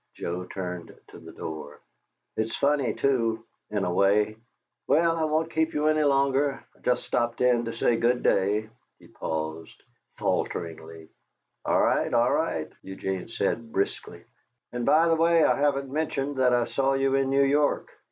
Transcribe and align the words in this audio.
Joe 0.15 0.45
turned 0.45 0.97
to 1.09 1.19
the 1.19 1.31
door. 1.31 1.79
"It's 2.35 2.57
funny, 2.57 2.95
too 2.95 3.45
in 3.69 3.85
a 3.85 3.93
way. 3.93 4.35
Well 4.87 5.15
I 5.15 5.25
won't 5.25 5.51
keep 5.53 5.75
you 5.75 5.85
any 5.85 6.01
longer. 6.03 6.63
I 6.75 6.79
just 6.79 7.03
stopped 7.03 7.39
in 7.39 7.65
to 7.65 7.71
say 7.73 7.97
good 7.97 8.23
day" 8.23 8.67
He 8.97 9.05
paused, 9.09 9.83
faltering. 10.17 11.09
"All 11.65 11.79
right, 11.83 12.11
all 12.15 12.33
right," 12.33 12.71
Eugene 12.81 13.27
said, 13.27 13.71
briskly. 13.71 14.23
"And, 14.71 14.87
by 14.87 15.07
the 15.07 15.13
way, 15.15 15.43
I 15.43 15.55
haven't 15.55 15.91
mentioned 15.93 16.37
that 16.37 16.51
I 16.51 16.63
saw 16.63 16.93
you 16.95 17.13
in 17.13 17.29
New 17.29 17.43
York." 17.43 17.89